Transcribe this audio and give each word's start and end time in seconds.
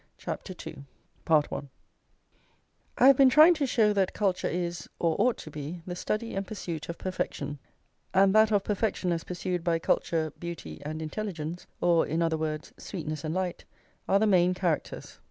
CHAPTER 0.17 0.55
II 0.67 0.85
I 2.97 3.05
have 3.05 3.17
been 3.17 3.29
trying 3.29 3.53
to 3.53 3.67
show 3.67 3.93
that 3.93 4.13
culture 4.15 4.47
is, 4.47 4.89
or 4.97 5.15
ought 5.19 5.37
to 5.37 5.51
be, 5.51 5.83
the 5.85 5.95
study 5.95 6.33
and 6.33 6.47
pursuit 6.47 6.89
of 6.89 6.97
perfection; 6.97 7.59
and 8.11 8.33
that 8.33 8.51
of 8.51 8.63
perfection 8.63 9.11
as 9.11 9.23
pursued 9.23 9.63
by 9.63 9.77
culture, 9.77 10.33
beauty 10.39 10.81
and 10.83 11.03
intelligence, 11.03 11.67
or, 11.81 12.07
in 12.07 12.23
other 12.23 12.35
words, 12.35 12.73
sweetness 12.79 13.23
and 13.23 13.35
light, 13.35 13.63
are 14.09 14.17
the 14.17 14.25
main 14.25 14.55
characters. 14.55 15.19